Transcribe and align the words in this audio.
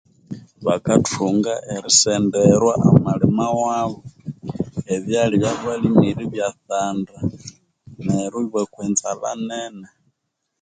Bakathunga 0.65 1.53
erisenderwa 1.75 2.73
amalima 2.89 3.45
wabo 3.61 3.99
ebyalya 4.95 5.35
bya 5.41 5.53
balimire 5.63 6.21
ebyatsanda 6.27 7.15
neru 8.05 8.39
bakwa 8.53 8.81
enzalha 8.87 9.31
nene 9.47 9.87